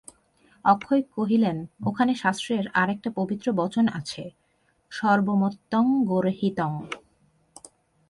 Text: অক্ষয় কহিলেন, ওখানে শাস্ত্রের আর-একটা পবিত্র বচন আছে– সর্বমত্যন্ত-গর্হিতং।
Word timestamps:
অক্ষয় 0.65 1.01
কহিলেন, 1.15 1.57
ওখানে 1.85 2.13
শাস্ত্রের 2.15 2.65
আর-একটা 2.73 3.09
পবিত্র 3.15 3.47
বচন 3.51 3.85
আছে– 3.93 4.35
সর্বমত্যন্ত-গর্হিতং। 4.91 6.71